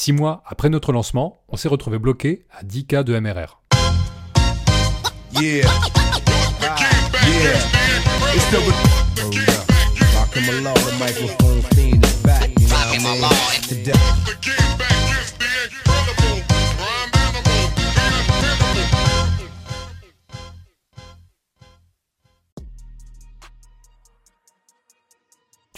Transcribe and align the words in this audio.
Six 0.00 0.12
mois 0.12 0.44
après 0.46 0.68
notre 0.68 0.92
lancement, 0.92 1.40
on 1.48 1.56
s'est 1.56 1.66
retrouvé 1.66 1.98
bloqué 1.98 2.46
à 2.52 2.62
10K 2.62 3.02
de 3.02 3.18
MRR. 3.18 3.60
Yeah. 5.32 5.66
Yeah. 7.26 7.58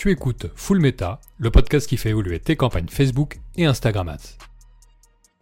Tu 0.00 0.10
écoutes 0.10 0.46
Full 0.54 0.80
Meta, 0.80 1.20
le 1.36 1.50
podcast 1.50 1.86
qui 1.86 1.98
fait 1.98 2.08
évoluer 2.08 2.40
tes 2.40 2.56
campagnes 2.56 2.88
Facebook 2.88 3.38
et 3.58 3.66
Instagram 3.66 4.08
Ads. 4.08 4.38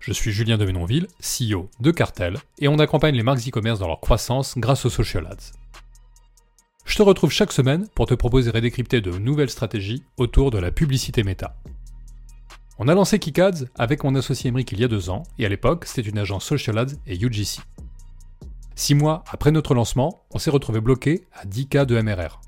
Je 0.01 0.13
suis 0.13 0.33
Julien 0.33 0.59
de 0.59 0.65
Menonville, 0.65 1.07
CEO 1.21 1.71
de 1.79 1.93
Cartel, 1.93 2.39
et 2.59 2.67
on 2.67 2.81
accompagne 2.81 3.15
les 3.15 3.23
marques 3.23 3.47
e-commerce 3.47 3.79
dans 3.79 3.87
leur 3.87 4.01
croissance 4.01 4.59
grâce 4.59 4.85
aux 4.85 4.91
social 4.91 5.29
ads. 5.29 5.53
Je 6.85 6.97
te 6.97 7.03
retrouve 7.05 7.31
chaque 7.31 7.53
semaine 7.53 7.87
pour 7.95 8.07
te 8.07 8.15
proposer 8.15 8.51
et 8.53 8.61
décrypter 8.61 9.01
de 9.01 9.13
nouvelles 9.13 9.49
stratégies 9.49 10.03
autour 10.17 10.51
de 10.51 10.59
la 10.59 10.73
publicité 10.73 11.23
méta. 11.23 11.55
On 12.81 12.89
a 12.89 12.95
lancé 12.95 13.21
KickAds 13.21 13.67
avec 13.77 14.03
mon 14.03 14.17
associé 14.17 14.49
Emric 14.49 14.73
il 14.73 14.81
y 14.81 14.85
a 14.85 14.89
deux 14.89 15.09
ans, 15.09 15.23
et 15.39 15.47
à 15.47 15.49
l'époque, 15.49 15.85
c'était 15.85 16.09
une 16.09 16.19
agence 16.19 16.45
social 16.45 16.79
ads 16.79 16.97
et 17.07 17.15
UGC. 17.17 17.61
Six 18.75 18.97
mois 18.97 19.23
après 19.31 19.53
notre 19.53 19.75
lancement, 19.75 20.25
on 20.33 20.41
s'est 20.41 20.51
retrouvé 20.51 20.81
bloqué 20.81 21.29
à 21.33 21.47
10K 21.47 21.87
de 21.87 22.03
MRR. 22.03 22.41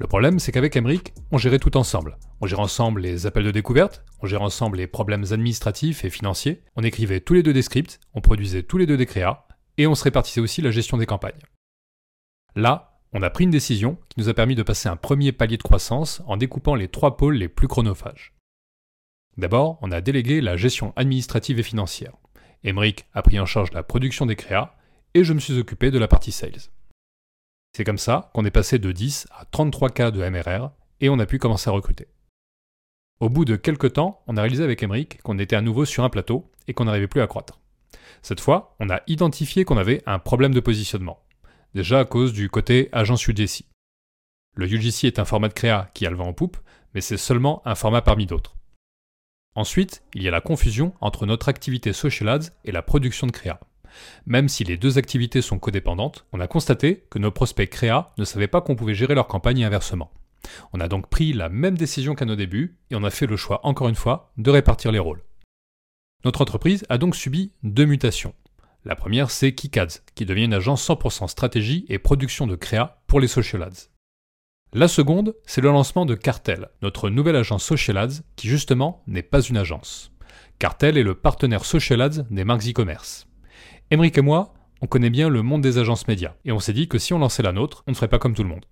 Le 0.00 0.06
problème, 0.06 0.38
c'est 0.38 0.50
qu'avec 0.50 0.76
Emric, 0.76 1.12
on 1.30 1.36
gérait 1.36 1.58
tout 1.58 1.76
ensemble. 1.76 2.16
On 2.40 2.46
gérait 2.46 2.62
ensemble 2.62 3.02
les 3.02 3.26
appels 3.26 3.44
de 3.44 3.50
découverte, 3.50 4.02
on 4.22 4.26
gérait 4.26 4.42
ensemble 4.42 4.78
les 4.78 4.86
problèmes 4.86 5.26
administratifs 5.30 6.06
et 6.06 6.10
financiers, 6.10 6.62
on 6.74 6.82
écrivait 6.82 7.20
tous 7.20 7.34
les 7.34 7.42
deux 7.42 7.52
des 7.52 7.60
scripts, 7.60 8.00
on 8.14 8.22
produisait 8.22 8.62
tous 8.62 8.78
les 8.78 8.86
deux 8.86 8.96
des 8.96 9.04
créas, 9.04 9.46
et 9.76 9.86
on 9.86 9.94
se 9.94 10.04
répartissait 10.04 10.40
aussi 10.40 10.62
la 10.62 10.70
gestion 10.70 10.96
des 10.96 11.04
campagnes. 11.04 11.42
Là, 12.56 12.98
on 13.12 13.20
a 13.20 13.28
pris 13.28 13.44
une 13.44 13.50
décision 13.50 13.98
qui 14.08 14.20
nous 14.20 14.30
a 14.30 14.34
permis 14.34 14.54
de 14.54 14.62
passer 14.62 14.88
un 14.88 14.96
premier 14.96 15.32
palier 15.32 15.58
de 15.58 15.62
croissance 15.62 16.22
en 16.26 16.38
découpant 16.38 16.76
les 16.76 16.88
trois 16.88 17.18
pôles 17.18 17.36
les 17.36 17.48
plus 17.48 17.68
chronophages. 17.68 18.32
D'abord, 19.36 19.78
on 19.82 19.92
a 19.92 20.00
délégué 20.00 20.40
la 20.40 20.56
gestion 20.56 20.94
administrative 20.96 21.60
et 21.60 21.62
financière. 21.62 22.16
Emric 22.64 23.04
a 23.12 23.20
pris 23.20 23.38
en 23.38 23.44
charge 23.44 23.72
la 23.72 23.82
production 23.82 24.24
des 24.24 24.36
créas, 24.36 24.74
et 25.12 25.24
je 25.24 25.34
me 25.34 25.40
suis 25.40 25.58
occupé 25.58 25.90
de 25.90 25.98
la 25.98 26.08
partie 26.08 26.32
sales. 26.32 26.70
C'est 27.76 27.84
comme 27.84 27.98
ça 27.98 28.30
qu'on 28.34 28.44
est 28.44 28.50
passé 28.50 28.78
de 28.78 28.92
10 28.92 29.28
à 29.32 29.44
33 29.44 29.90
cas 29.90 30.10
de 30.10 30.28
MRR 30.28 30.70
et 31.00 31.08
on 31.08 31.18
a 31.18 31.26
pu 31.26 31.38
commencer 31.38 31.70
à 31.70 31.72
recruter. 31.72 32.08
Au 33.20 33.28
bout 33.28 33.44
de 33.44 33.56
quelques 33.56 33.92
temps, 33.92 34.22
on 34.26 34.36
a 34.36 34.42
réalisé 34.42 34.64
avec 34.64 34.82
Emric 34.82 35.22
qu'on 35.22 35.38
était 35.38 35.56
à 35.56 35.60
nouveau 35.60 35.84
sur 35.84 36.04
un 36.04 36.08
plateau 36.08 36.50
et 36.66 36.74
qu'on 36.74 36.84
n'arrivait 36.84 37.06
plus 37.06 37.20
à 37.20 37.26
croître. 37.26 37.60
Cette 38.22 38.40
fois, 38.40 38.76
on 38.80 38.90
a 38.90 39.02
identifié 39.06 39.64
qu'on 39.64 39.76
avait 39.76 40.02
un 40.06 40.18
problème 40.18 40.54
de 40.54 40.60
positionnement, 40.60 41.22
déjà 41.74 42.00
à 42.00 42.04
cause 42.04 42.32
du 42.32 42.48
côté 42.48 42.88
agence 42.92 43.26
UGC. 43.26 43.64
Le 44.54 44.66
UGC 44.66 45.04
est 45.04 45.18
un 45.18 45.24
format 45.24 45.48
de 45.48 45.54
créa 45.54 45.90
qui 45.94 46.06
a 46.06 46.10
le 46.10 46.16
vent 46.16 46.28
en 46.28 46.32
poupe, 46.32 46.56
mais 46.94 47.00
c'est 47.00 47.16
seulement 47.16 47.62
un 47.64 47.74
format 47.74 48.02
parmi 48.02 48.26
d'autres. 48.26 48.56
Ensuite, 49.54 50.02
il 50.14 50.22
y 50.22 50.28
a 50.28 50.30
la 50.30 50.40
confusion 50.40 50.94
entre 51.00 51.26
notre 51.26 51.48
activité 51.48 51.92
social 51.92 52.28
ads 52.28 52.50
et 52.64 52.72
la 52.72 52.82
production 52.82 53.26
de 53.26 53.32
créa. 53.32 53.60
Même 54.26 54.48
si 54.48 54.64
les 54.64 54.76
deux 54.76 54.98
activités 54.98 55.42
sont 55.42 55.58
codépendantes, 55.58 56.26
on 56.32 56.40
a 56.40 56.46
constaté 56.46 57.04
que 57.10 57.18
nos 57.18 57.30
prospects 57.30 57.68
créa 57.68 58.12
ne 58.18 58.24
savaient 58.24 58.48
pas 58.48 58.60
qu'on 58.60 58.76
pouvait 58.76 58.94
gérer 58.94 59.14
leur 59.14 59.26
campagne 59.26 59.64
inversement. 59.64 60.12
On 60.72 60.80
a 60.80 60.88
donc 60.88 61.08
pris 61.08 61.32
la 61.32 61.48
même 61.48 61.76
décision 61.76 62.14
qu'à 62.14 62.24
nos 62.24 62.36
débuts 62.36 62.78
et 62.90 62.96
on 62.96 63.04
a 63.04 63.10
fait 63.10 63.26
le 63.26 63.36
choix, 63.36 63.60
encore 63.66 63.88
une 63.88 63.94
fois, 63.94 64.32
de 64.38 64.50
répartir 64.50 64.92
les 64.92 64.98
rôles. 64.98 65.22
Notre 66.24 66.42
entreprise 66.42 66.84
a 66.88 66.98
donc 66.98 67.16
subi 67.16 67.52
deux 67.62 67.86
mutations. 67.86 68.34
La 68.84 68.96
première, 68.96 69.30
c'est 69.30 69.54
KickAds, 69.54 70.00
qui 70.14 70.24
devient 70.24 70.44
une 70.44 70.54
agence 70.54 70.86
100% 70.88 71.28
stratégie 71.28 71.84
et 71.88 71.98
production 71.98 72.46
de 72.46 72.56
créa 72.56 73.02
pour 73.06 73.20
les 73.20 73.28
social 73.28 73.62
ads. 73.62 73.88
La 74.72 74.88
seconde, 74.88 75.34
c'est 75.44 75.60
le 75.60 75.70
lancement 75.70 76.06
de 76.06 76.14
Cartel, 76.14 76.68
notre 76.80 77.10
nouvelle 77.10 77.36
agence 77.36 77.64
social 77.64 77.98
ads, 77.98 78.22
qui 78.36 78.48
justement 78.48 79.02
n'est 79.06 79.22
pas 79.22 79.42
une 79.42 79.56
agence. 79.56 80.12
Cartel 80.58 80.96
est 80.96 81.02
le 81.02 81.14
partenaire 81.14 81.64
social 81.64 82.00
ads 82.00 82.22
des 82.30 82.44
marques 82.44 82.68
e-commerce. 82.68 83.26
Emric 83.92 84.16
et 84.18 84.22
moi, 84.22 84.54
on 84.82 84.86
connaît 84.86 85.10
bien 85.10 85.28
le 85.28 85.42
monde 85.42 85.62
des 85.62 85.78
agences 85.78 86.06
médias, 86.06 86.34
et 86.44 86.52
on 86.52 86.60
s'est 86.60 86.72
dit 86.72 86.86
que 86.86 86.98
si 86.98 87.12
on 87.12 87.18
lançait 87.18 87.42
la 87.42 87.50
nôtre, 87.50 87.82
on 87.88 87.90
ne 87.90 87.96
ferait 87.96 88.06
pas 88.06 88.20
comme 88.20 88.34
tout 88.34 88.44
le 88.44 88.48
monde. 88.48 88.66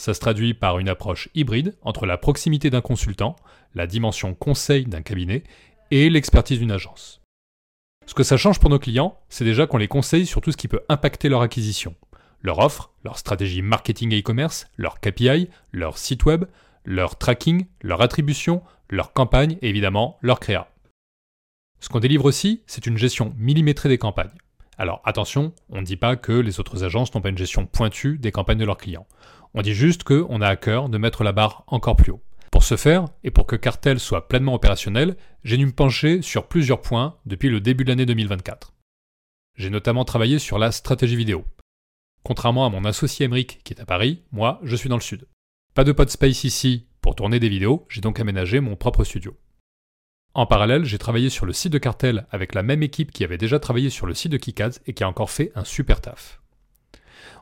Ça 0.00 0.14
se 0.14 0.20
traduit 0.20 0.54
par 0.54 0.78
une 0.78 0.88
approche 0.88 1.28
hybride 1.34 1.76
entre 1.82 2.06
la 2.06 2.16
proximité 2.16 2.70
d'un 2.70 2.82
consultant, 2.82 3.34
la 3.74 3.88
dimension 3.88 4.32
conseil 4.32 4.84
d'un 4.84 5.02
cabinet 5.02 5.42
et 5.90 6.08
l'expertise 6.08 6.60
d'une 6.60 6.70
agence. 6.70 7.20
Ce 8.06 8.14
que 8.14 8.22
ça 8.22 8.36
change 8.36 8.60
pour 8.60 8.70
nos 8.70 8.78
clients, 8.78 9.18
c'est 9.28 9.44
déjà 9.44 9.66
qu'on 9.66 9.78
les 9.78 9.88
conseille 9.88 10.26
sur 10.26 10.40
tout 10.40 10.52
ce 10.52 10.56
qui 10.56 10.68
peut 10.68 10.84
impacter 10.88 11.28
leur 11.28 11.42
acquisition. 11.42 11.96
Leur 12.42 12.60
offre, 12.60 12.92
leur 13.02 13.18
stratégie 13.18 13.62
marketing 13.62 14.12
et 14.12 14.20
e-commerce, 14.20 14.68
leur 14.76 15.00
KPI, 15.00 15.48
leur 15.72 15.98
site 15.98 16.24
web, 16.26 16.44
leur 16.84 17.18
tracking, 17.18 17.66
leur 17.82 18.02
attribution, 18.02 18.62
leur 18.88 19.12
campagne 19.12 19.58
et 19.62 19.68
évidemment 19.68 20.16
leur 20.22 20.38
créa. 20.38 20.68
Ce 21.80 21.88
qu'on 21.88 22.00
délivre 22.00 22.24
aussi, 22.24 22.62
c'est 22.66 22.86
une 22.86 22.96
gestion 22.96 23.34
millimétrée 23.36 23.88
des 23.88 23.98
campagnes. 23.98 24.36
Alors 24.78 25.00
attention, 25.04 25.54
on 25.70 25.80
ne 25.80 25.86
dit 25.86 25.96
pas 25.96 26.16
que 26.16 26.32
les 26.32 26.60
autres 26.60 26.84
agences 26.84 27.14
n'ont 27.14 27.20
pas 27.20 27.30
une 27.30 27.38
gestion 27.38 27.66
pointue 27.66 28.18
des 28.18 28.32
campagnes 28.32 28.58
de 28.58 28.64
leurs 28.64 28.76
clients. 28.76 29.06
On 29.54 29.62
dit 29.62 29.74
juste 29.74 30.04
qu'on 30.04 30.40
a 30.40 30.48
à 30.48 30.56
cœur 30.56 30.88
de 30.88 30.98
mettre 30.98 31.24
la 31.24 31.32
barre 31.32 31.64
encore 31.66 31.96
plus 31.96 32.12
haut. 32.12 32.22
Pour 32.52 32.64
ce 32.64 32.76
faire, 32.76 33.06
et 33.24 33.30
pour 33.30 33.46
que 33.46 33.56
Cartel 33.56 34.00
soit 34.00 34.28
pleinement 34.28 34.54
opérationnel, 34.54 35.16
j'ai 35.44 35.56
dû 35.56 35.66
me 35.66 35.72
pencher 35.72 36.22
sur 36.22 36.46
plusieurs 36.46 36.80
points 36.80 37.16
depuis 37.26 37.48
le 37.48 37.60
début 37.60 37.84
de 37.84 37.90
l'année 37.90 38.06
2024. 38.06 38.74
J'ai 39.56 39.70
notamment 39.70 40.04
travaillé 40.04 40.38
sur 40.38 40.58
la 40.58 40.72
stratégie 40.72 41.16
vidéo. 41.16 41.44
Contrairement 42.22 42.66
à 42.66 42.70
mon 42.70 42.84
associé 42.84 43.26
Emric 43.26 43.62
qui 43.64 43.72
est 43.72 43.80
à 43.80 43.86
Paris, 43.86 44.22
moi 44.32 44.60
je 44.62 44.76
suis 44.76 44.88
dans 44.88 44.96
le 44.96 45.02
sud. 45.02 45.26
Pas 45.74 45.84
de 45.84 45.94
space 46.08 46.44
ici 46.44 46.86
pour 47.00 47.14
tourner 47.14 47.38
des 47.38 47.48
vidéos, 47.48 47.86
j'ai 47.88 48.00
donc 48.00 48.20
aménagé 48.20 48.60
mon 48.60 48.76
propre 48.76 49.04
studio. 49.04 49.36
En 50.36 50.44
parallèle, 50.44 50.84
j'ai 50.84 50.98
travaillé 50.98 51.30
sur 51.30 51.46
le 51.46 51.54
site 51.54 51.72
de 51.72 51.78
Cartel 51.78 52.26
avec 52.30 52.54
la 52.54 52.62
même 52.62 52.82
équipe 52.82 53.10
qui 53.10 53.24
avait 53.24 53.38
déjà 53.38 53.58
travaillé 53.58 53.88
sur 53.88 54.04
le 54.04 54.12
site 54.12 54.32
de 54.32 54.36
Kikads 54.36 54.80
et 54.86 54.92
qui 54.92 55.02
a 55.02 55.08
encore 55.08 55.30
fait 55.30 55.50
un 55.54 55.64
super 55.64 56.02
taf. 56.02 56.42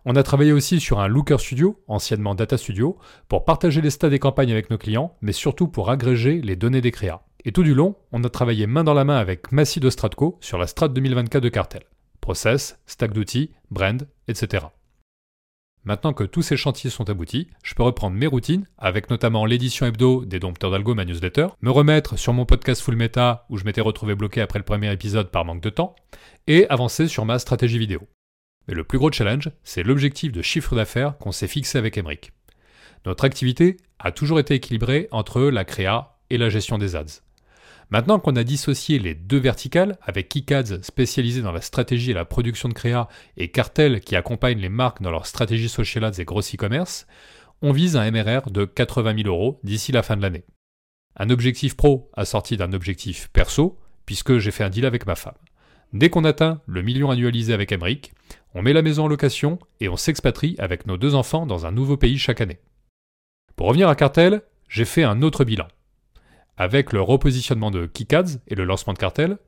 On 0.05 0.15
a 0.15 0.22
travaillé 0.22 0.53
aussi 0.53 0.78
sur 0.78 1.00
un 1.00 1.09
Looker 1.09 1.41
Studio, 1.41 1.83
anciennement 1.88 2.37
Data 2.37 2.56
Studio, 2.56 2.97
pour 3.27 3.44
partager 3.44 3.81
les 3.81 3.91
stats 3.91 4.10
des 4.10 4.21
campagnes 4.21 4.53
avec 4.53 4.71
nos 4.71 4.78
clients, 4.78 5.16
mais 5.22 5.33
surtout 5.33 5.66
pour 5.66 5.91
agréger 5.91 6.41
les 6.41 6.54
données 6.54 6.83
des 6.83 6.93
créas. 6.93 7.22
Et 7.44 7.50
tout 7.50 7.65
du 7.65 7.75
long, 7.75 7.97
on 8.12 8.22
a 8.22 8.28
travaillé 8.28 8.69
main 8.69 8.84
dans 8.84 8.94
la 8.94 9.04
main 9.04 9.16
avec 9.16 9.50
Massy 9.50 9.81
de 9.81 9.91
Stratco 9.91 10.38
sur 10.41 10.56
la 10.56 10.69
Strat 10.69 10.87
2024 10.87 11.43
de 11.43 11.49
Cartel. 11.49 11.83
Process, 12.21 12.78
stack 12.87 13.12
d'outils, 13.12 13.50
brand, 13.72 14.06
etc. 14.28 14.66
Maintenant 15.87 16.15
que 16.15 16.25
tous 16.25 16.41
ces 16.41 16.56
chantiers 16.56 16.89
sont 16.89 17.11
aboutis, 17.11 17.49
je 17.62 17.75
peux 17.75 17.83
reprendre 17.83 18.17
mes 18.17 18.27
routines, 18.27 18.67
avec 18.78 19.11
notamment 19.11 19.45
l'édition 19.45 19.84
hebdo 19.84 20.25
des 20.25 20.41
Dompteurs 20.41 20.71
d'Algo, 20.71 20.95
ma 20.95 21.05
newsletter, 21.05 21.49
me 21.61 21.71
remettre 21.71 22.19
sur 22.19 22.33
mon 22.33 22.47
podcast 22.47 22.81
Full 22.81 22.97
Meta, 22.97 23.45
où 23.50 23.59
je 23.59 23.65
m'étais 23.65 23.83
retrouvé 23.83 24.15
bloqué 24.15 24.41
après 24.41 24.59
le 24.59 24.65
premier 24.65 24.91
épisode 24.91 25.31
par 25.31 25.45
manque 25.45 25.62
de 25.62 25.69
temps, 25.69 25.95
et 26.47 26.67
avancer 26.71 27.06
sur 27.06 27.27
ma 27.27 27.39
stratégie 27.39 27.78
vidéo. 27.78 28.00
Mais 28.67 28.72
le 28.72 28.84
plus 28.84 28.97
gros 28.97 29.12
challenge, 29.12 29.50
c'est 29.62 29.83
l'objectif 29.83 30.33
de 30.33 30.41
chiffre 30.41 30.75
d'affaires 30.75 31.19
qu'on 31.19 31.33
s'est 31.33 31.49
fixé 31.49 31.77
avec 31.77 31.99
Emric. 31.99 32.33
Notre 33.05 33.25
activité 33.25 33.77
a 33.99 34.11
toujours 34.11 34.41
été 34.41 34.55
équilibrée 34.55 35.09
entre 35.11 35.43
la 35.43 35.66
créa 35.66 36.16
et 36.31 36.39
la 36.39 36.49
gestion 36.49 36.78
des 36.78 36.97
ads. 36.97 37.21
Maintenant 37.91 38.19
qu'on 38.19 38.37
a 38.37 38.45
dissocié 38.45 38.99
les 38.99 39.15
deux 39.15 39.39
verticales, 39.39 39.99
avec 40.03 40.28
KickAds 40.28 40.83
spécialisé 40.83 41.43
dans 41.43 41.53
la 41.53 41.61
stratégie 41.61 42.11
et 42.11 42.15
la 42.15 42.25
production 42.25 42.69
de 42.69 42.75
créa 42.75 43.09
et 43.37 43.50
Cartel 43.50 44.00
qui 44.00 44.17
accompagne 44.17 44.59
les 44.59 44.69
marques 44.69 45.03
dans 45.03 45.11
leur 45.11 45.27
stratégie 45.27 45.69
social 45.69 46.11
et 46.19 46.25
gros 46.25 46.41
e-commerce, 46.41 47.06
on 47.62 47.72
vise 47.72 47.97
un 47.97 48.11
MRR 48.11 48.50
de 48.50 48.65
80 48.65 49.17
000 49.22 49.28
euros 49.28 49.61
d'ici 49.62 49.93
la 49.93 50.03
fin 50.03 50.17
de 50.17 50.22
l'année. 50.22 50.45
Un 51.17 51.31
objectif 51.31 51.77
pro 51.77 52.11
assorti 52.15 52.56
d'un 52.56 52.72
objectif 52.72 53.28
perso, 53.33 53.78
puisque 54.07 54.39
j'ai 54.39 54.51
fait 54.51 54.65
un 54.65 54.71
deal 54.71 54.87
avec 54.87 55.07
ma 55.07 55.15
femme. 55.15 55.34
Dès 55.92 56.10
qu'on 56.10 56.25
atteint 56.25 56.60
le 56.66 56.83
million 56.83 57.10
annualisé 57.10 57.54
avec 57.54 57.71
Emric, 57.71 58.13
on 58.54 58.63
met 58.63 58.72
la 58.72 58.83
maison 58.83 59.04
en 59.04 59.09
location 59.09 59.59
et 59.80 59.89
on 59.89 59.97
s'expatrie 59.97 60.57
avec 60.59 60.87
nos 60.87 60.97
deux 60.97 61.15
enfants 61.15 61.47
dans 61.47 61.66
un 61.66 61.72
nouveau 61.72 61.97
pays 61.97 62.19
chaque 62.19 62.41
année. 62.41 62.59
Pour 63.54 63.69
revenir 63.69 63.89
à 63.89 63.95
Cartel, 63.95 64.42
j'ai 64.69 64.84
fait 64.84 65.04
un 65.04 65.22
autre 65.22 65.45
bilan 65.45 65.69
avec 66.56 66.92
le 66.92 67.01
repositionnement 67.01 67.71
de 67.71 67.86
KickAds 67.86 68.39
et 68.48 68.54
le 68.54 68.65
lancement 68.65 68.92
de 68.92 68.98
cartel, 68.98 69.39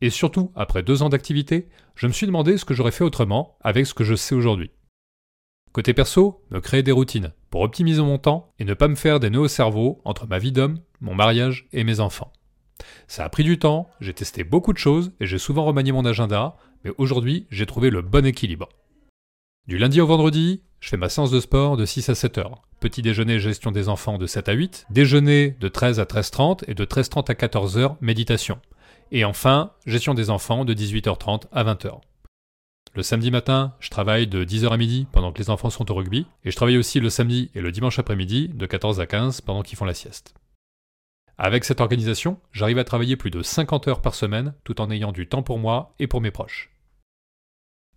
et 0.00 0.10
surtout 0.10 0.52
après 0.54 0.82
deux 0.82 1.02
ans 1.02 1.08
d'activité, 1.08 1.68
je 1.94 2.06
me 2.06 2.12
suis 2.12 2.26
demandé 2.26 2.58
ce 2.58 2.64
que 2.64 2.74
j'aurais 2.74 2.90
fait 2.90 3.04
autrement 3.04 3.56
avec 3.60 3.86
ce 3.86 3.94
que 3.94 4.04
je 4.04 4.14
sais 4.14 4.34
aujourd'hui. 4.34 4.70
Côté 5.72 5.94
perso, 5.94 6.42
me 6.50 6.60
créer 6.60 6.82
des 6.82 6.92
routines 6.92 7.32
pour 7.50 7.62
optimiser 7.62 8.02
mon 8.02 8.18
temps 8.18 8.52
et 8.58 8.64
ne 8.64 8.74
pas 8.74 8.88
me 8.88 8.94
faire 8.94 9.20
des 9.20 9.30
nœuds 9.30 9.40
au 9.40 9.48
cerveau 9.48 10.02
entre 10.04 10.26
ma 10.26 10.38
vie 10.38 10.52
d'homme, 10.52 10.80
mon 11.00 11.14
mariage 11.14 11.66
et 11.72 11.84
mes 11.84 12.00
enfants. 12.00 12.32
Ça 13.06 13.24
a 13.24 13.28
pris 13.28 13.44
du 13.44 13.58
temps, 13.58 13.88
j'ai 14.00 14.12
testé 14.12 14.44
beaucoup 14.44 14.72
de 14.72 14.78
choses 14.78 15.12
et 15.20 15.26
j'ai 15.26 15.38
souvent 15.38 15.64
remanié 15.64 15.92
mon 15.92 16.04
agenda, 16.04 16.56
mais 16.84 16.92
aujourd'hui 16.98 17.46
j'ai 17.50 17.66
trouvé 17.66 17.90
le 17.90 18.02
bon 18.02 18.26
équilibre. 18.26 18.68
Du 19.66 19.78
lundi 19.78 20.00
au 20.00 20.06
vendredi, 20.06 20.62
je 20.82 20.88
fais 20.88 20.96
ma 20.96 21.08
séance 21.08 21.30
de 21.30 21.38
sport 21.38 21.76
de 21.76 21.86
6 21.86 22.08
à 22.08 22.16
7 22.16 22.38
heures. 22.38 22.60
Petit 22.80 23.02
déjeuner 23.02 23.38
gestion 23.38 23.70
des 23.70 23.88
enfants 23.88 24.18
de 24.18 24.26
7 24.26 24.48
à 24.48 24.52
8. 24.52 24.86
Déjeuner 24.90 25.56
de 25.60 25.68
13 25.68 26.00
à 26.00 26.04
13h30 26.04 26.64
et 26.66 26.74
de 26.74 26.84
13h30 26.84 27.30
à 27.30 27.34
14h 27.34 27.96
méditation. 28.00 28.58
Et 29.12 29.24
enfin, 29.24 29.70
gestion 29.86 30.12
des 30.12 30.28
enfants 30.28 30.64
de 30.64 30.74
18h30 30.74 31.44
à 31.52 31.62
20h. 31.62 32.00
Le 32.94 33.02
samedi 33.04 33.30
matin, 33.30 33.74
je 33.78 33.90
travaille 33.90 34.26
de 34.26 34.44
10h 34.44 34.70
à 34.70 34.76
midi 34.76 35.06
pendant 35.12 35.30
que 35.30 35.38
les 35.38 35.50
enfants 35.50 35.70
sont 35.70 35.88
au 35.88 35.94
rugby, 35.94 36.26
et 36.44 36.50
je 36.50 36.56
travaille 36.56 36.76
aussi 36.76 36.98
le 36.98 37.10
samedi 37.10 37.52
et 37.54 37.60
le 37.60 37.70
dimanche 37.70 38.00
après-midi 38.00 38.48
de 38.52 38.66
14 38.66 38.98
à 38.98 39.06
15 39.06 39.40
pendant 39.42 39.62
qu'ils 39.62 39.78
font 39.78 39.84
la 39.84 39.94
sieste. 39.94 40.34
Avec 41.38 41.64
cette 41.64 41.80
organisation, 41.80 42.40
j'arrive 42.50 42.78
à 42.78 42.84
travailler 42.84 43.16
plus 43.16 43.30
de 43.30 43.40
50 43.40 43.86
heures 43.86 44.02
par 44.02 44.16
semaine 44.16 44.52
tout 44.64 44.80
en 44.80 44.90
ayant 44.90 45.12
du 45.12 45.28
temps 45.28 45.44
pour 45.44 45.58
moi 45.58 45.94
et 46.00 46.08
pour 46.08 46.20
mes 46.20 46.32
proches. 46.32 46.72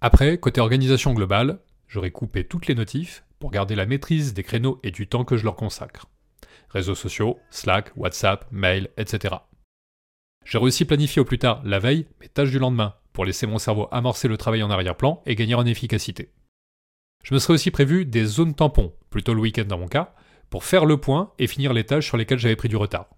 Après, 0.01 0.38
côté 0.38 0.61
organisation 0.61 1.13
globale, 1.13 1.59
j'aurais 1.87 2.11
coupé 2.11 2.45
toutes 2.45 2.67
les 2.67 2.75
notifs 2.75 3.23
pour 3.39 3.51
garder 3.51 3.75
la 3.75 3.85
maîtrise 3.85 4.33
des 4.33 4.43
créneaux 4.43 4.79
et 4.83 4.91
du 4.91 5.07
temps 5.07 5.25
que 5.25 5.37
je 5.37 5.43
leur 5.43 5.55
consacre. 5.55 6.07
Réseaux 6.69 6.95
sociaux, 6.95 7.39
Slack, 7.49 7.91
WhatsApp, 7.95 8.47
mail, 8.51 8.89
etc. 8.97 9.35
J'ai 10.45 10.57
aussi 10.57 10.85
planifié 10.85 11.21
au 11.21 11.25
plus 11.25 11.39
tard 11.39 11.61
la 11.63 11.79
veille 11.79 12.07
mes 12.21 12.27
tâches 12.27 12.51
du 12.51 12.59
lendemain 12.59 12.95
pour 13.13 13.25
laisser 13.25 13.47
mon 13.47 13.57
cerveau 13.57 13.87
amorcer 13.91 14.27
le 14.27 14.37
travail 14.37 14.61
en 14.61 14.69
arrière-plan 14.69 15.23
et 15.25 15.35
gagner 15.35 15.55
en 15.55 15.65
efficacité. 15.65 16.31
Je 17.23 17.33
me 17.33 17.39
serais 17.39 17.53
aussi 17.53 17.71
prévu 17.71 18.05
des 18.05 18.25
zones 18.25 18.53
tampons, 18.53 18.93
plutôt 19.09 19.33
le 19.33 19.41
week-end 19.41 19.65
dans 19.65 19.79
mon 19.79 19.88
cas, 19.88 20.13
pour 20.49 20.63
faire 20.63 20.85
le 20.85 20.97
point 20.97 21.33
et 21.39 21.47
finir 21.47 21.73
les 21.73 21.85
tâches 21.85 22.05
sur 22.05 22.17
lesquelles 22.17 22.39
j'avais 22.39 22.55
pris 22.55 22.69
du 22.69 22.75
retard. 22.75 23.09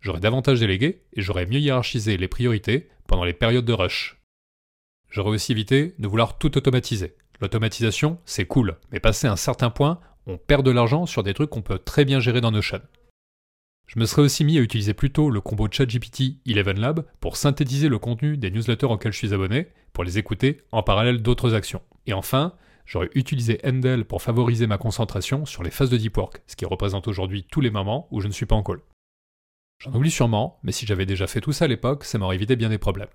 J'aurais 0.00 0.20
davantage 0.20 0.60
délégué 0.60 1.02
et 1.12 1.20
j'aurais 1.20 1.46
mieux 1.46 1.58
hiérarchisé 1.58 2.16
les 2.16 2.28
priorités 2.28 2.88
pendant 3.06 3.24
les 3.24 3.32
périodes 3.32 3.64
de 3.64 3.72
rush. 3.72 4.22
J'aurais 5.10 5.30
aussi 5.30 5.52
évité 5.52 5.94
de 5.98 6.06
vouloir 6.06 6.38
tout 6.38 6.56
automatiser. 6.56 7.16
L'automatisation, 7.40 8.18
c'est 8.24 8.44
cool, 8.44 8.76
mais 8.92 9.00
passé 9.00 9.26
un 9.26 9.36
certain 9.36 9.70
point, 9.70 9.98
on 10.26 10.36
perd 10.36 10.64
de 10.64 10.70
l'argent 10.70 11.06
sur 11.06 11.22
des 11.22 11.34
trucs 11.34 11.50
qu'on 11.50 11.62
peut 11.62 11.78
très 11.78 12.04
bien 12.04 12.20
gérer 12.20 12.40
dans 12.40 12.50
Notion. 12.50 12.80
Je 13.86 13.98
me 13.98 14.04
serais 14.04 14.22
aussi 14.22 14.44
mis 14.44 14.58
à 14.58 14.60
utiliser 14.60 14.94
plutôt 14.94 15.30
le 15.30 15.40
combo 15.40 15.66
ChatGPT 15.68 16.36
Lab 16.46 17.04
pour 17.18 17.36
synthétiser 17.36 17.88
le 17.88 17.98
contenu 17.98 18.36
des 18.36 18.50
newsletters 18.50 18.86
auxquels 18.86 19.12
je 19.12 19.18
suis 19.18 19.34
abonné, 19.34 19.68
pour 19.92 20.04
les 20.04 20.18
écouter 20.18 20.58
en 20.70 20.82
parallèle 20.82 21.22
d'autres 21.22 21.54
actions. 21.54 21.82
Et 22.06 22.12
enfin, 22.12 22.54
j'aurais 22.86 23.10
utilisé 23.14 23.58
Endel 23.64 24.04
pour 24.04 24.22
favoriser 24.22 24.66
ma 24.66 24.78
concentration 24.78 25.46
sur 25.46 25.62
les 25.62 25.70
phases 25.70 25.90
de 25.90 25.96
deep 25.96 26.16
work, 26.16 26.42
ce 26.46 26.56
qui 26.56 26.66
représente 26.66 27.08
aujourd'hui 27.08 27.44
tous 27.50 27.60
les 27.60 27.70
moments 27.70 28.06
où 28.10 28.20
je 28.20 28.28
ne 28.28 28.32
suis 28.32 28.46
pas 28.46 28.54
en 28.54 28.62
call. 28.62 28.80
J'en 29.78 29.92
oublie 29.94 30.10
sûrement, 30.10 30.60
mais 30.62 30.72
si 30.72 30.86
j'avais 30.86 31.06
déjà 31.06 31.26
fait 31.26 31.40
tout 31.40 31.52
ça 31.52 31.64
à 31.64 31.68
l'époque, 31.68 32.04
ça 32.04 32.18
m'aurait 32.18 32.36
évité 32.36 32.54
bien 32.54 32.68
des 32.68 32.78
problèmes. 32.78 33.08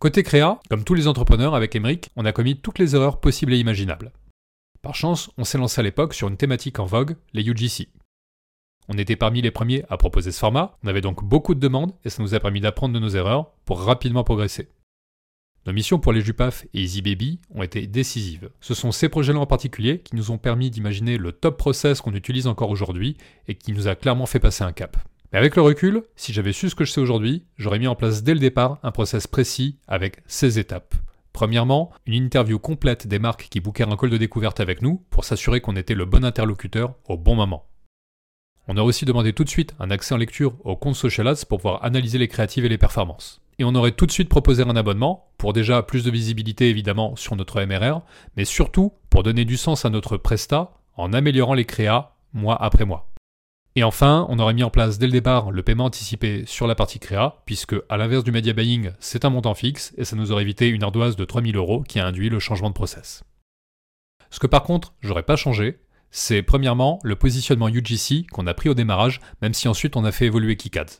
Côté 0.00 0.22
créa, 0.22 0.58
comme 0.70 0.82
tous 0.82 0.94
les 0.94 1.08
entrepreneurs 1.08 1.54
avec 1.54 1.76
Emric, 1.76 2.08
on 2.16 2.24
a 2.24 2.32
commis 2.32 2.56
toutes 2.56 2.78
les 2.78 2.94
erreurs 2.94 3.20
possibles 3.20 3.52
et 3.52 3.58
imaginables. 3.58 4.12
Par 4.80 4.94
chance, 4.94 5.30
on 5.36 5.44
s'est 5.44 5.58
lancé 5.58 5.78
à 5.78 5.82
l'époque 5.82 6.14
sur 6.14 6.28
une 6.28 6.38
thématique 6.38 6.78
en 6.78 6.86
vogue, 6.86 7.16
les 7.34 7.46
UGC. 7.46 7.90
On 8.88 8.96
était 8.96 9.16
parmi 9.16 9.42
les 9.42 9.50
premiers 9.50 9.84
à 9.90 9.98
proposer 9.98 10.32
ce 10.32 10.38
format, 10.38 10.78
on 10.82 10.88
avait 10.88 11.02
donc 11.02 11.22
beaucoup 11.22 11.54
de 11.54 11.60
demandes 11.60 11.92
et 12.02 12.08
ça 12.08 12.22
nous 12.22 12.34
a 12.34 12.40
permis 12.40 12.62
d'apprendre 12.62 12.94
de 12.94 12.98
nos 12.98 13.10
erreurs 13.10 13.50
pour 13.66 13.82
rapidement 13.82 14.24
progresser. 14.24 14.70
Nos 15.66 15.74
missions 15.74 15.98
pour 15.98 16.14
les 16.14 16.22
Jupaf 16.22 16.64
et 16.72 16.80
Easy 16.80 17.02
Baby 17.02 17.38
ont 17.54 17.62
été 17.62 17.86
décisives. 17.86 18.48
Ce 18.62 18.72
sont 18.72 18.92
ces 18.92 19.10
projets-là 19.10 19.40
en 19.40 19.46
particulier 19.46 20.00
qui 20.00 20.16
nous 20.16 20.30
ont 20.30 20.38
permis 20.38 20.70
d'imaginer 20.70 21.18
le 21.18 21.32
top 21.32 21.58
process 21.58 22.00
qu'on 22.00 22.14
utilise 22.14 22.46
encore 22.46 22.70
aujourd'hui 22.70 23.18
et 23.48 23.54
qui 23.54 23.72
nous 23.72 23.86
a 23.86 23.96
clairement 23.96 24.24
fait 24.24 24.40
passer 24.40 24.64
un 24.64 24.72
cap. 24.72 24.96
Mais 25.32 25.38
avec 25.38 25.54
le 25.54 25.62
recul, 25.62 26.02
si 26.16 26.32
j'avais 26.32 26.52
su 26.52 26.68
ce 26.68 26.74
que 26.74 26.84
je 26.84 26.92
sais 26.92 27.00
aujourd'hui, 27.00 27.44
j'aurais 27.56 27.78
mis 27.78 27.86
en 27.86 27.94
place 27.94 28.22
dès 28.24 28.34
le 28.34 28.40
départ 28.40 28.78
un 28.82 28.90
process 28.90 29.26
précis 29.26 29.78
avec 29.86 30.22
16 30.26 30.58
étapes. 30.58 30.94
Premièrement, 31.32 31.92
une 32.06 32.24
interview 32.24 32.58
complète 32.58 33.06
des 33.06 33.20
marques 33.20 33.46
qui 33.48 33.60
bouquèrent 33.60 33.90
un 33.90 33.96
call 33.96 34.10
de 34.10 34.16
découverte 34.16 34.58
avec 34.58 34.82
nous 34.82 35.04
pour 35.10 35.24
s'assurer 35.24 35.60
qu'on 35.60 35.76
était 35.76 35.94
le 35.94 36.04
bon 36.04 36.24
interlocuteur 36.24 36.94
au 37.08 37.16
bon 37.16 37.36
moment. 37.36 37.66
On 38.66 38.76
aurait 38.76 38.88
aussi 38.88 39.04
demandé 39.04 39.32
tout 39.32 39.44
de 39.44 39.48
suite 39.48 39.74
un 39.78 39.90
accès 39.90 40.14
en 40.14 40.18
lecture 40.18 40.54
au 40.64 40.76
compte 40.76 40.96
Social 40.96 41.28
Ads 41.28 41.44
pour 41.48 41.58
pouvoir 41.58 41.84
analyser 41.84 42.18
les 42.18 42.28
créatives 42.28 42.64
et 42.64 42.68
les 42.68 42.78
performances. 42.78 43.40
Et 43.58 43.64
on 43.64 43.74
aurait 43.74 43.92
tout 43.92 44.06
de 44.06 44.12
suite 44.12 44.28
proposé 44.28 44.62
un 44.62 44.76
abonnement, 44.76 45.32
pour 45.38 45.52
déjà 45.52 45.82
plus 45.82 46.04
de 46.04 46.10
visibilité 46.10 46.68
évidemment 46.70 47.14
sur 47.14 47.36
notre 47.36 47.62
MRR, 47.62 48.02
mais 48.36 48.44
surtout 48.44 48.92
pour 49.10 49.22
donner 49.22 49.44
du 49.44 49.56
sens 49.56 49.84
à 49.84 49.90
notre 49.90 50.16
Presta 50.16 50.72
en 50.96 51.12
améliorant 51.12 51.54
les 51.54 51.64
créas 51.66 52.16
mois 52.32 52.60
après 52.60 52.84
mois. 52.84 53.09
Et 53.76 53.84
enfin, 53.84 54.26
on 54.28 54.38
aurait 54.40 54.54
mis 54.54 54.64
en 54.64 54.70
place 54.70 54.98
dès 54.98 55.06
le 55.06 55.12
départ 55.12 55.52
le 55.52 55.62
paiement 55.62 55.84
anticipé 55.84 56.44
sur 56.46 56.66
la 56.66 56.74
partie 56.74 56.98
créa, 56.98 57.42
puisque 57.46 57.76
à 57.88 57.96
l'inverse 57.96 58.24
du 58.24 58.32
media 58.32 58.52
buying, 58.52 58.90
c'est 58.98 59.24
un 59.24 59.30
montant 59.30 59.54
fixe 59.54 59.94
et 59.96 60.04
ça 60.04 60.16
nous 60.16 60.32
aurait 60.32 60.42
évité 60.42 60.68
une 60.68 60.82
ardoise 60.82 61.14
de 61.14 61.24
3000 61.24 61.56
euros 61.56 61.84
qui 61.86 62.00
a 62.00 62.06
induit 62.06 62.30
le 62.30 62.40
changement 62.40 62.70
de 62.70 62.74
process. 62.74 63.22
Ce 64.30 64.40
que 64.40 64.48
par 64.48 64.64
contre, 64.64 64.94
j'aurais 65.00 65.22
pas 65.22 65.36
changé, 65.36 65.78
c'est 66.10 66.42
premièrement 66.42 66.98
le 67.04 67.14
positionnement 67.14 67.68
UGC 67.68 68.26
qu'on 68.32 68.48
a 68.48 68.54
pris 68.54 68.68
au 68.68 68.74
démarrage, 68.74 69.20
même 69.40 69.54
si 69.54 69.68
ensuite 69.68 69.96
on 69.96 70.04
a 70.04 70.10
fait 70.10 70.26
évoluer 70.26 70.56
KiCad. 70.56 70.90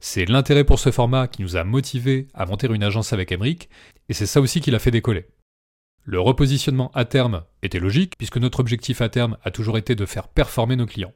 C'est 0.00 0.24
l'intérêt 0.24 0.64
pour 0.64 0.80
ce 0.80 0.90
format 0.90 1.28
qui 1.28 1.42
nous 1.42 1.56
a 1.56 1.62
motivés 1.62 2.26
à 2.34 2.44
monter 2.46 2.66
une 2.66 2.82
agence 2.82 3.12
avec 3.12 3.30
Emric, 3.30 3.68
et 4.08 4.14
c'est 4.14 4.26
ça 4.26 4.40
aussi 4.40 4.60
qui 4.60 4.72
l'a 4.72 4.80
fait 4.80 4.90
décoller. 4.90 5.26
Le 6.02 6.20
repositionnement 6.20 6.90
à 6.94 7.04
terme 7.04 7.44
était 7.62 7.78
logique, 7.78 8.14
puisque 8.18 8.38
notre 8.38 8.60
objectif 8.60 9.00
à 9.00 9.08
terme 9.08 9.36
a 9.44 9.52
toujours 9.52 9.78
été 9.78 9.94
de 9.94 10.06
faire 10.06 10.26
performer 10.26 10.74
nos 10.74 10.86
clients. 10.86 11.12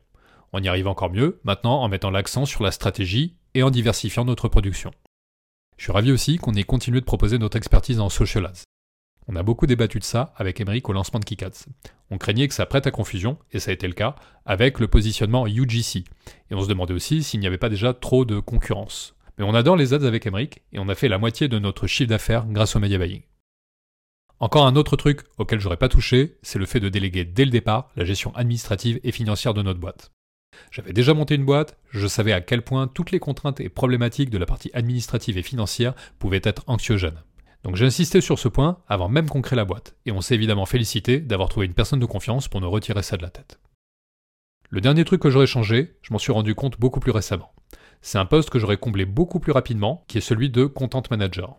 On 0.56 0.62
y 0.62 0.68
arrive 0.68 0.86
encore 0.86 1.10
mieux, 1.10 1.40
maintenant 1.42 1.82
en 1.82 1.88
mettant 1.88 2.12
l'accent 2.12 2.46
sur 2.46 2.62
la 2.62 2.70
stratégie 2.70 3.34
et 3.54 3.64
en 3.64 3.70
diversifiant 3.70 4.24
notre 4.24 4.46
production. 4.46 4.92
Je 5.76 5.82
suis 5.82 5.92
ravi 5.92 6.12
aussi 6.12 6.36
qu'on 6.36 6.54
ait 6.54 6.62
continué 6.62 7.00
de 7.00 7.04
proposer 7.04 7.38
notre 7.38 7.56
expertise 7.56 7.98
en 7.98 8.08
social 8.08 8.46
ads. 8.46 8.62
On 9.26 9.34
a 9.34 9.42
beaucoup 9.42 9.66
débattu 9.66 9.98
de 9.98 10.04
ça 10.04 10.32
avec 10.36 10.60
Emeric 10.60 10.88
au 10.88 10.92
lancement 10.92 11.18
de 11.18 11.24
Kikads. 11.24 11.66
On 12.12 12.18
craignait 12.18 12.46
que 12.46 12.54
ça 12.54 12.66
prête 12.66 12.86
à 12.86 12.92
confusion, 12.92 13.36
et 13.50 13.58
ça 13.58 13.72
a 13.72 13.74
été 13.74 13.88
le 13.88 13.94
cas, 13.94 14.14
avec 14.46 14.78
le 14.78 14.86
positionnement 14.86 15.48
UGC. 15.48 16.04
Et 16.52 16.54
on 16.54 16.62
se 16.62 16.68
demandait 16.68 16.94
aussi 16.94 17.24
s'il 17.24 17.40
n'y 17.40 17.48
avait 17.48 17.58
pas 17.58 17.68
déjà 17.68 17.92
trop 17.92 18.24
de 18.24 18.38
concurrence. 18.38 19.16
Mais 19.36 19.44
on 19.44 19.54
adore 19.54 19.74
les 19.74 19.92
ads 19.92 20.06
avec 20.06 20.24
Emeric, 20.24 20.62
et 20.72 20.78
on 20.78 20.88
a 20.88 20.94
fait 20.94 21.08
la 21.08 21.18
moitié 21.18 21.48
de 21.48 21.58
notre 21.58 21.88
chiffre 21.88 22.10
d'affaires 22.10 22.46
grâce 22.46 22.76
au 22.76 22.78
media 22.78 22.98
buying. 22.98 23.22
Encore 24.38 24.68
un 24.68 24.76
autre 24.76 24.94
truc 24.94 25.22
auquel 25.36 25.58
j'aurais 25.58 25.78
pas 25.78 25.88
touché, 25.88 26.38
c'est 26.42 26.60
le 26.60 26.66
fait 26.66 26.78
de 26.78 26.88
déléguer 26.88 27.24
dès 27.24 27.44
le 27.44 27.50
départ 27.50 27.90
la 27.96 28.04
gestion 28.04 28.32
administrative 28.36 29.00
et 29.02 29.10
financière 29.10 29.52
de 29.52 29.62
notre 29.62 29.80
boîte. 29.80 30.12
J'avais 30.70 30.92
déjà 30.92 31.14
monté 31.14 31.34
une 31.34 31.44
boîte, 31.44 31.76
je 31.90 32.06
savais 32.06 32.32
à 32.32 32.40
quel 32.40 32.62
point 32.62 32.86
toutes 32.86 33.10
les 33.10 33.20
contraintes 33.20 33.60
et 33.60 33.68
problématiques 33.68 34.30
de 34.30 34.38
la 34.38 34.46
partie 34.46 34.70
administrative 34.74 35.38
et 35.38 35.42
financière 35.42 35.94
pouvaient 36.18 36.40
être 36.44 36.64
anxiogènes. 36.66 37.22
Donc 37.62 37.76
j'ai 37.76 37.86
insisté 37.86 38.20
sur 38.20 38.38
ce 38.38 38.48
point 38.48 38.78
avant 38.88 39.08
même 39.08 39.28
qu'on 39.28 39.40
crée 39.40 39.56
la 39.56 39.64
boîte, 39.64 39.96
et 40.04 40.12
on 40.12 40.20
s'est 40.20 40.34
évidemment 40.34 40.66
félicité 40.66 41.18
d'avoir 41.20 41.48
trouvé 41.48 41.66
une 41.66 41.74
personne 41.74 42.00
de 42.00 42.06
confiance 42.06 42.48
pour 42.48 42.60
nous 42.60 42.70
retirer 42.70 43.02
ça 43.02 43.16
de 43.16 43.22
la 43.22 43.30
tête. 43.30 43.58
Le 44.68 44.80
dernier 44.80 45.04
truc 45.04 45.22
que 45.22 45.30
j'aurais 45.30 45.46
changé, 45.46 45.96
je 46.02 46.12
m'en 46.12 46.18
suis 46.18 46.32
rendu 46.32 46.54
compte 46.54 46.78
beaucoup 46.78 47.00
plus 47.00 47.12
récemment. 47.12 47.52
C'est 48.02 48.18
un 48.18 48.26
poste 48.26 48.50
que 48.50 48.58
j'aurais 48.58 48.76
comblé 48.76 49.06
beaucoup 49.06 49.40
plus 49.40 49.52
rapidement, 49.52 50.04
qui 50.08 50.18
est 50.18 50.20
celui 50.20 50.50
de 50.50 50.66
Content 50.66 51.02
Manager. 51.10 51.58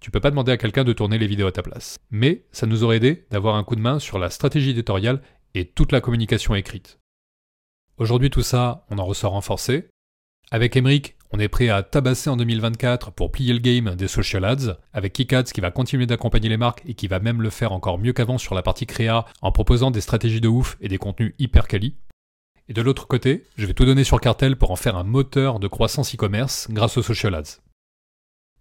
Tu 0.00 0.10
peux 0.10 0.20
pas 0.20 0.30
demander 0.30 0.52
à 0.52 0.56
quelqu'un 0.56 0.84
de 0.84 0.92
tourner 0.92 1.18
les 1.18 1.26
vidéos 1.26 1.48
à 1.48 1.52
ta 1.52 1.62
place. 1.62 1.98
Mais 2.10 2.44
ça 2.52 2.66
nous 2.66 2.84
aurait 2.84 2.98
aidé 2.98 3.26
d'avoir 3.30 3.56
un 3.56 3.64
coup 3.64 3.74
de 3.74 3.80
main 3.80 3.98
sur 3.98 4.18
la 4.18 4.30
stratégie 4.30 4.70
éditoriale 4.70 5.22
et 5.54 5.64
toute 5.64 5.90
la 5.90 6.00
communication 6.00 6.54
écrite. 6.54 6.98
Aujourd'hui 7.98 8.28
tout 8.28 8.42
ça, 8.42 8.84
on 8.90 8.98
en 8.98 9.06
ressort 9.06 9.32
renforcé. 9.32 9.88
Avec 10.50 10.76
Emric, 10.76 11.16
on 11.32 11.38
est 11.38 11.48
prêt 11.48 11.70
à 11.70 11.82
tabasser 11.82 12.28
en 12.28 12.36
2024 12.36 13.10
pour 13.10 13.32
plier 13.32 13.54
le 13.54 13.58
game 13.58 13.94
des 13.94 14.06
social 14.06 14.44
ads, 14.44 14.76
avec 14.92 15.14
Kikads 15.14 15.44
qui 15.44 15.62
va 15.62 15.70
continuer 15.70 16.04
d'accompagner 16.04 16.50
les 16.50 16.58
marques 16.58 16.82
et 16.86 16.92
qui 16.92 17.08
va 17.08 17.20
même 17.20 17.40
le 17.40 17.48
faire 17.48 17.72
encore 17.72 17.98
mieux 17.98 18.12
qu'avant 18.12 18.36
sur 18.36 18.54
la 18.54 18.60
partie 18.60 18.84
créa 18.84 19.24
en 19.40 19.50
proposant 19.50 19.90
des 19.90 20.02
stratégies 20.02 20.42
de 20.42 20.48
ouf 20.48 20.76
et 20.82 20.88
des 20.88 20.98
contenus 20.98 21.34
hyper 21.38 21.66
quali. 21.66 21.96
Et 22.68 22.74
de 22.74 22.82
l'autre 22.82 23.06
côté, 23.06 23.44
je 23.56 23.64
vais 23.64 23.72
tout 23.72 23.86
donner 23.86 24.04
sur 24.04 24.20
Cartel 24.20 24.56
pour 24.56 24.72
en 24.72 24.76
faire 24.76 24.96
un 24.96 25.04
moteur 25.04 25.58
de 25.58 25.66
croissance 25.66 26.14
e-commerce 26.14 26.68
grâce 26.70 26.98
aux 26.98 27.02
social 27.02 27.34
ads. 27.34 27.62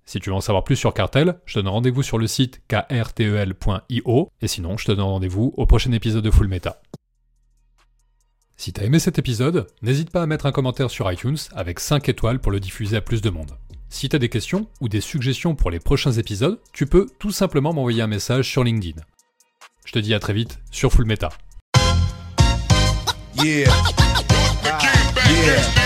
Si 0.05 0.21
tu 0.21 0.29
veux 0.29 0.35
en 0.35 0.41
savoir 0.41 0.63
plus 0.63 0.77
sur 0.77 0.93
Cartel, 0.93 1.39
je 1.45 1.55
te 1.55 1.59
donne 1.59 1.67
rendez-vous 1.67 2.03
sur 2.03 2.19
le 2.19 2.27
site 2.27 2.61
krtel.io 2.69 4.29
et 4.41 4.47
sinon 4.47 4.77
je 4.77 4.85
te 4.85 4.91
donne 4.93 5.01
rendez-vous 5.01 5.53
au 5.57 5.65
prochain 5.65 5.91
épisode 5.91 6.23
de 6.23 6.31
Full 6.31 6.47
Meta. 6.47 6.81
Si 8.57 8.71
t'as 8.71 8.83
aimé 8.83 8.99
cet 8.99 9.19
épisode, 9.19 9.67
n'hésite 9.81 10.11
pas 10.11 10.21
à 10.23 10.25
mettre 10.25 10.45
un 10.45 10.51
commentaire 10.51 10.89
sur 10.89 11.11
iTunes 11.11 11.37
avec 11.53 11.79
5 11.79 12.07
étoiles 12.07 12.39
pour 12.39 12.53
le 12.53 12.61
diffuser 12.61 12.95
à 12.95 13.01
plus 13.01 13.21
de 13.21 13.29
monde. 13.29 13.57
Si 13.89 14.07
t'as 14.07 14.17
des 14.17 14.29
questions 14.29 14.67
ou 14.79 14.87
des 14.87 15.01
suggestions 15.01 15.55
pour 15.55 15.71
les 15.71 15.79
prochains 15.79 16.13
épisodes, 16.13 16.59
tu 16.71 16.85
peux 16.85 17.07
tout 17.19 17.31
simplement 17.31 17.73
m'envoyer 17.73 18.01
un 18.01 18.07
message 18.07 18.49
sur 18.49 18.63
LinkedIn. 18.63 19.01
Je 19.85 19.91
te 19.91 19.99
dis 19.99 20.13
à 20.13 20.19
très 20.19 20.33
vite 20.33 20.59
sur 20.71 20.91
Full 20.91 21.05
Meta. 21.05 21.29
Yeah. 23.35 23.67
Yeah. 25.29 25.85